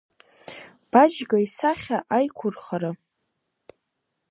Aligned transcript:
Баџьга 0.91 1.37
исахьа 1.45 1.97
аиқәырхара. 2.15 2.91